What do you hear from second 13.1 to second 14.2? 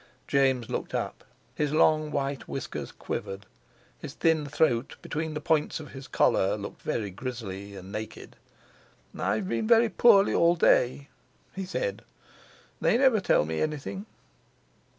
tell me anything."